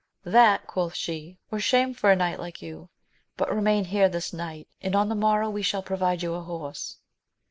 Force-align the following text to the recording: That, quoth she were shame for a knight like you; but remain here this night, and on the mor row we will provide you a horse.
That, 0.25 0.65
quoth 0.65 0.95
she 0.95 1.37
were 1.51 1.59
shame 1.59 1.93
for 1.93 2.09
a 2.09 2.15
knight 2.15 2.39
like 2.39 2.59
you; 2.59 2.89
but 3.37 3.53
remain 3.53 3.85
here 3.85 4.09
this 4.09 4.33
night, 4.33 4.67
and 4.81 4.95
on 4.95 5.09
the 5.09 5.13
mor 5.13 5.41
row 5.41 5.49
we 5.51 5.63
will 5.71 5.83
provide 5.83 6.23
you 6.23 6.33
a 6.33 6.41
horse. 6.41 6.97